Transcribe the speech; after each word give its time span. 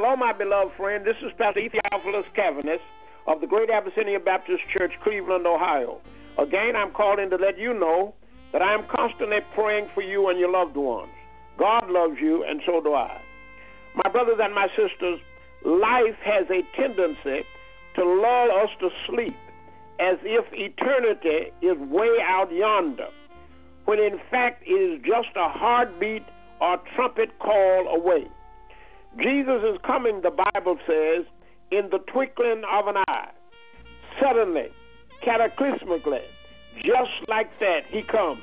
Hello, 0.00 0.16
my 0.16 0.32
beloved 0.32 0.72
friend. 0.78 1.04
This 1.04 1.20
is 1.20 1.30
Pastor 1.36 1.60
Theophilus 1.60 2.24
Caviness 2.32 2.80
of 3.28 3.42
the 3.42 3.46
Greater 3.46 3.74
Abyssinia 3.74 4.18
Baptist 4.18 4.62
Church, 4.72 4.92
Cleveland, 5.04 5.46
Ohio. 5.46 6.00
Again, 6.38 6.72
I'm 6.74 6.90
calling 6.92 7.28
to 7.28 7.36
let 7.36 7.58
you 7.58 7.74
know 7.74 8.14
that 8.54 8.62
I 8.62 8.72
am 8.72 8.88
constantly 8.88 9.44
praying 9.54 9.90
for 9.92 10.00
you 10.00 10.30
and 10.30 10.40
your 10.40 10.50
loved 10.50 10.74
ones. 10.74 11.12
God 11.58 11.90
loves 11.90 12.16
you, 12.18 12.42
and 12.48 12.62
so 12.64 12.80
do 12.80 12.94
I. 12.94 13.20
My 13.94 14.10
brothers 14.10 14.40
and 14.40 14.54
my 14.54 14.68
sisters, 14.72 15.20
life 15.66 16.16
has 16.24 16.48
a 16.48 16.64
tendency 16.80 17.44
to 17.96 18.00
lull 18.02 18.48
us 18.56 18.70
to 18.80 18.88
sleep 19.06 19.36
as 20.00 20.16
if 20.24 20.46
eternity 20.54 21.52
is 21.60 21.76
way 21.92 22.16
out 22.24 22.48
yonder, 22.50 23.12
when 23.84 23.98
in 23.98 24.18
fact 24.30 24.62
it 24.66 24.72
is 24.72 24.98
just 25.04 25.36
a 25.36 25.50
heartbeat 25.50 26.24
or 26.58 26.78
trumpet 26.96 27.38
call 27.38 28.00
away. 28.00 28.24
Jesus 29.18 29.62
is 29.64 29.78
coming, 29.86 30.20
the 30.22 30.30
Bible 30.30 30.78
says, 30.86 31.26
in 31.70 31.88
the 31.90 31.98
twinkling 32.12 32.62
of 32.70 32.86
an 32.86 32.96
eye. 33.08 33.30
Suddenly, 34.22 34.68
cataclysmically, 35.26 36.24
just 36.76 37.28
like 37.28 37.50
that, 37.60 37.80
he 37.90 38.02
comes. 38.02 38.42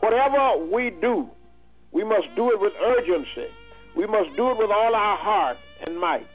Whatever 0.00 0.64
we 0.70 0.90
do, 1.00 1.28
we 1.92 2.04
must 2.04 2.28
do 2.36 2.50
it 2.52 2.60
with 2.60 2.72
urgency. 2.80 3.50
We 3.96 4.06
must 4.06 4.36
do 4.36 4.50
it 4.50 4.58
with 4.58 4.70
all 4.70 4.94
our 4.94 5.16
heart 5.16 5.56
and 5.84 5.98
might. 5.98 6.26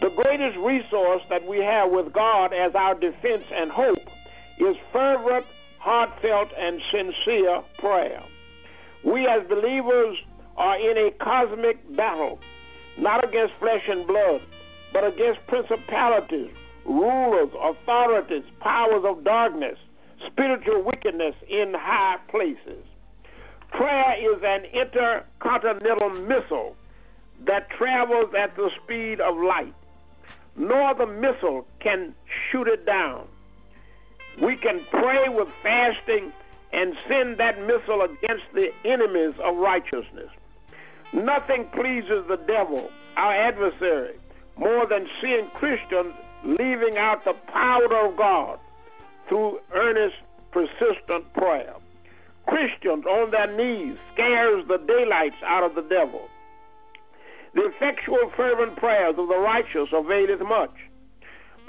The 0.00 0.10
greatest 0.16 0.58
resource 0.58 1.22
that 1.30 1.46
we 1.46 1.58
have 1.58 1.90
with 1.90 2.12
God 2.12 2.52
as 2.52 2.74
our 2.74 2.94
defense 2.94 3.44
and 3.52 3.70
hope 3.70 4.02
is 4.58 4.76
fervent, 4.92 5.46
heartfelt, 5.78 6.48
and 6.58 6.80
sincere 6.90 7.62
prayer. 7.78 8.22
We 9.04 9.28
as 9.28 9.46
believers 9.48 10.16
are 10.56 10.76
in 10.76 10.98
a 10.98 11.10
cosmic 11.22 11.96
battle, 11.96 12.40
not 12.98 13.26
against 13.26 13.54
flesh 13.58 13.82
and 13.88 14.06
blood, 14.06 14.40
but 14.92 15.04
against 15.04 15.40
principalities, 15.48 16.50
rulers, 16.84 17.48
authorities, 17.60 18.44
powers 18.60 19.04
of 19.06 19.24
darkness, 19.24 19.76
spiritual 20.30 20.82
wickedness 20.84 21.34
in 21.48 21.74
high 21.76 22.16
places. 22.30 22.84
Prayer 23.70 24.14
is 24.20 24.42
an 24.44 24.64
intercontinental 24.72 26.10
missile 26.10 26.76
that 27.46 27.68
travels 27.70 28.30
at 28.38 28.54
the 28.56 28.70
speed 28.84 29.20
of 29.20 29.36
light. 29.36 29.74
No 30.56 30.86
other 30.86 31.06
missile 31.06 31.66
can 31.80 32.14
shoot 32.50 32.68
it 32.68 32.84
down. 32.84 33.26
We 34.42 34.56
can 34.56 34.84
pray 34.90 35.28
with 35.28 35.48
fasting 35.62 36.32
and 36.72 36.94
send 37.08 37.38
that 37.38 37.58
missile 37.60 38.02
against 38.02 38.44
the 38.54 38.68
enemies 38.84 39.34
of 39.42 39.56
righteousness. 39.56 40.30
Nothing 41.12 41.68
pleases 41.74 42.24
the 42.28 42.40
devil, 42.46 42.88
our 43.16 43.34
adversary, 43.34 44.16
more 44.56 44.86
than 44.88 45.06
seeing 45.20 45.48
Christians 45.54 46.14
leaving 46.44 46.96
out 46.96 47.24
the 47.24 47.34
power 47.52 48.08
of 48.08 48.16
God 48.16 48.58
through 49.28 49.60
earnest, 49.74 50.16
persistent 50.52 51.32
prayer. 51.34 51.74
Christians 52.46 53.04
on 53.06 53.30
their 53.30 53.46
knees 53.46 53.96
scares 54.14 54.64
the 54.68 54.78
daylights 54.86 55.36
out 55.44 55.62
of 55.64 55.74
the 55.74 55.88
devil. 55.88 56.28
The 57.54 57.70
effectual, 57.76 58.32
fervent 58.36 58.76
prayers 58.76 59.14
of 59.18 59.28
the 59.28 59.38
righteous 59.38 59.88
availeth 59.92 60.40
much. 60.40 60.74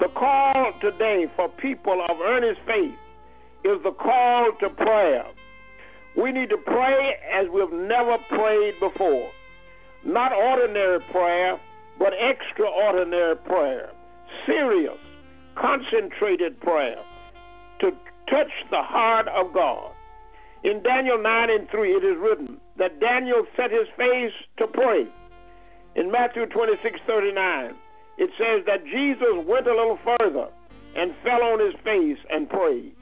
The 0.00 0.08
call 0.08 0.72
today 0.80 1.26
for 1.36 1.48
people 1.48 2.04
of 2.08 2.16
earnest 2.20 2.60
faith 2.66 2.98
is 3.64 3.82
the 3.84 3.92
call 3.92 4.50
to 4.60 4.70
prayer. 4.70 5.24
We 6.16 6.32
need 6.32 6.50
to 6.50 6.56
pray 6.58 7.16
as 7.32 7.46
we've 7.52 7.72
never 7.72 8.16
prayed 8.28 8.74
before. 8.80 9.30
Not 10.04 10.32
ordinary 10.32 11.00
prayer, 11.10 11.58
but 11.98 12.12
extraordinary 12.12 13.36
prayer. 13.36 13.90
Serious, 14.46 14.98
concentrated 15.56 16.60
prayer 16.60 17.02
to 17.80 17.90
touch 18.30 18.52
the 18.70 18.82
heart 18.82 19.26
of 19.28 19.52
God. 19.52 19.92
In 20.62 20.82
Daniel 20.82 21.20
9 21.22 21.50
and 21.50 21.68
3, 21.70 21.90
it 21.90 22.04
is 22.04 22.16
written 22.18 22.58
that 22.78 23.00
Daniel 23.00 23.44
set 23.56 23.70
his 23.70 23.88
face 23.96 24.32
to 24.58 24.66
pray. 24.66 25.06
In 25.96 26.10
Matthew 26.10 26.46
26 26.46 27.00
39, 27.06 27.74
it 28.18 28.30
says 28.38 28.64
that 28.66 28.84
Jesus 28.84 29.44
went 29.46 29.66
a 29.66 29.70
little 29.70 29.98
further 30.04 30.48
and 30.96 31.14
fell 31.22 31.42
on 31.42 31.60
his 31.60 31.74
face 31.84 32.18
and 32.30 32.48
prayed. 32.48 32.92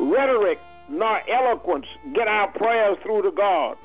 Rhetoric 0.00 0.58
nor 0.88 1.20
eloquence 1.28 1.86
get 2.14 2.28
our 2.28 2.50
prayers 2.52 2.98
through 3.02 3.22
to 3.22 3.30
God, 3.30 3.76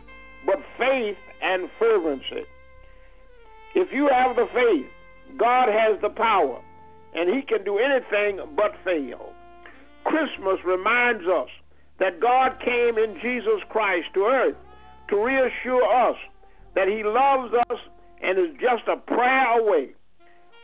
but 0.45 0.57
faith 0.77 1.17
and 1.41 1.69
fervency. 1.79 2.45
If 3.75 3.89
you 3.93 4.09
have 4.11 4.35
the 4.35 4.47
faith, 4.53 4.89
God 5.37 5.69
has 5.69 6.01
the 6.01 6.09
power, 6.09 6.61
and 7.13 7.33
He 7.33 7.41
can 7.41 7.63
do 7.63 7.77
anything 7.77 8.39
but 8.55 8.73
fail. 8.83 9.33
Christmas 10.03 10.59
reminds 10.65 11.25
us 11.27 11.49
that 11.99 12.19
God 12.19 12.59
came 12.63 12.97
in 12.97 13.19
Jesus 13.21 13.61
Christ 13.69 14.07
to 14.13 14.21
earth 14.21 14.55
to 15.09 15.23
reassure 15.23 16.09
us 16.09 16.17
that 16.75 16.87
He 16.87 17.03
loves 17.03 17.53
us 17.69 17.79
and 18.21 18.37
is 18.37 18.55
just 18.59 18.87
a 18.87 18.97
prayer 18.97 19.59
away, 19.59 19.89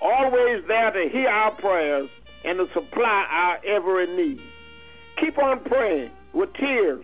always 0.01 0.63
there 0.67 0.91
to 0.91 1.09
hear 1.11 1.27
our 1.27 1.51
prayers 1.55 2.09
and 2.43 2.59
to 2.59 2.65
supply 2.73 3.25
our 3.29 3.57
every 3.65 4.15
need. 4.15 4.39
Keep 5.19 5.37
on 5.37 5.63
praying 5.63 6.11
with 6.35 6.53
tears, 6.59 7.03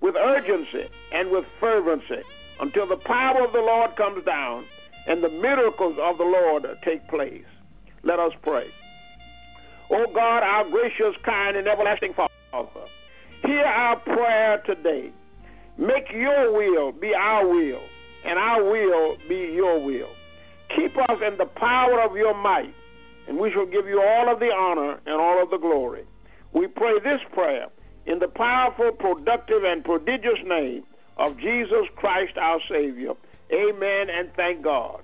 with 0.00 0.16
urgency, 0.16 0.88
and 1.12 1.30
with 1.30 1.44
fervency 1.60 2.24
until 2.60 2.88
the 2.88 2.96
power 3.04 3.44
of 3.44 3.52
the 3.52 3.60
Lord 3.60 3.94
comes 3.96 4.24
down 4.24 4.64
and 5.06 5.22
the 5.22 5.28
miracles 5.28 5.96
of 6.00 6.18
the 6.18 6.24
Lord 6.24 6.64
take 6.84 7.06
place. 7.08 7.44
Let 8.02 8.18
us 8.18 8.32
pray. 8.42 8.66
O 9.90 10.06
oh 10.08 10.12
God, 10.14 10.42
our 10.42 10.68
gracious, 10.70 11.14
kind, 11.24 11.56
and 11.56 11.68
everlasting 11.68 12.14
Father, 12.14 12.86
hear 13.44 13.62
our 13.62 13.96
prayer 14.00 14.62
today. 14.64 15.12
Make 15.76 16.10
your 16.12 16.52
will 16.52 16.92
be 16.92 17.12
our 17.14 17.46
will, 17.46 17.80
and 18.24 18.38
our 18.38 18.64
will 18.64 19.16
be 19.28 19.52
your 19.54 19.84
will. 19.84 20.10
Keep 20.76 20.96
us 20.96 21.18
in 21.26 21.36
the 21.36 21.46
power 21.56 22.00
of 22.00 22.16
your 22.16 22.34
might, 22.34 22.74
and 23.28 23.38
we 23.38 23.50
shall 23.52 23.66
give 23.66 23.86
you 23.86 24.00
all 24.00 24.32
of 24.32 24.40
the 24.40 24.50
honor 24.50 25.00
and 25.04 25.20
all 25.20 25.42
of 25.42 25.50
the 25.50 25.58
glory. 25.58 26.04
We 26.54 26.68
pray 26.68 26.94
this 27.02 27.20
prayer 27.34 27.66
in 28.06 28.18
the 28.18 28.28
powerful, 28.28 28.92
productive, 28.92 29.64
and 29.64 29.84
prodigious 29.84 30.40
name 30.44 30.84
of 31.16 31.36
Jesus 31.38 31.86
Christ 31.96 32.36
our 32.36 32.58
Savior. 32.68 33.12
Amen 33.52 34.06
and 34.10 34.30
thank 34.36 34.62
God. 34.62 35.02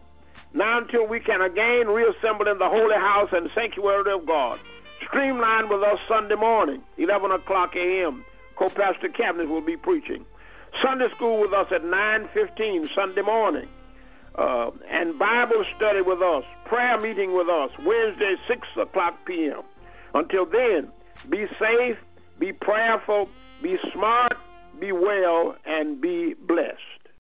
Now, 0.55 0.79
until 0.79 1.07
we 1.07 1.21
can 1.21 1.43
again 1.43 1.89
reassemble 1.89 2.49
in 2.49 2.59
the 2.59 2.69
holy 2.69 2.97
house 2.97 3.29
and 3.33 3.51
sanctuary 3.55 4.13
of 4.13 4.27
God, 4.27 4.59
streamline 5.07 5.69
with 5.69 5.83
us 5.83 5.99
Sunday 6.09 6.37
morning, 6.37 6.83
11 6.97 7.31
o'clock 7.33 7.71
a.m. 7.77 8.25
Co-Pastor 8.57 9.09
Caviness 9.09 9.49
will 9.49 9.65
be 9.65 9.77
preaching. 9.77 10.25
Sunday 10.83 11.07
school 11.15 11.41
with 11.41 11.53
us 11.53 11.67
at 11.75 11.85
9:15 11.85 12.89
Sunday 12.95 13.23
morning, 13.23 13.69
uh, 14.37 14.71
and 14.91 15.19
Bible 15.19 15.65
study 15.77 16.01
with 16.01 16.23
us, 16.23 16.45
prayer 16.65 16.99
meeting 16.99 17.35
with 17.35 17.49
us 17.49 17.71
Wednesday 17.85 18.37
6 18.49 18.69
o'clock 18.81 19.15
p.m. 19.27 19.63
Until 20.15 20.47
then, 20.47 20.89
be 21.29 21.47
safe, 21.59 21.99
be 22.39 22.53
prayerful, 22.53 23.29
be 23.63 23.77
smart, 23.93 24.33
be 24.81 24.93
well, 24.93 25.57
and 25.67 26.01
be 26.01 26.35
blessed. 26.47 26.98